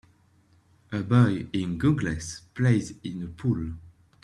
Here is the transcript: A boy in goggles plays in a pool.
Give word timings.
A 0.91 1.03
boy 1.03 1.45
in 1.53 1.77
goggles 1.77 2.41
plays 2.55 2.95
in 3.03 3.21
a 3.21 3.27
pool. 3.27 3.73